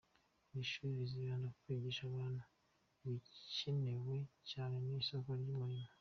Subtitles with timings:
[0.49, 2.41] Iri shuri rizibanda ku kwigisha abantu
[3.05, 4.15] ibicyenewe
[4.51, 5.87] cyane ku isoko ry’umurimo.